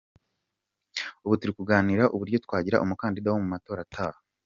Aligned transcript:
Ubu 1.25 1.33
turi 1.39 1.51
kuganira 1.57 2.03
uburyo 2.15 2.37
twagira 2.45 2.81
umukandida 2.83 3.27
wa 3.29 3.39
mu 3.43 3.47
matora 3.53 3.79
ataha. 3.87 4.19